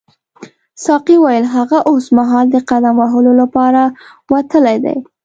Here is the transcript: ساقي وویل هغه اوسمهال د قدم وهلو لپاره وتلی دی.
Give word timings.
ساقي 0.83 1.15
وویل 1.19 1.45
هغه 1.55 1.77
اوسمهال 1.91 2.45
د 2.51 2.55
قدم 2.69 2.95
وهلو 3.01 3.31
لپاره 3.41 3.81
وتلی 4.33 4.77
دی. 4.85 4.97